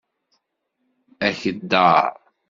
[1.27, 2.03] Akeddaṛ.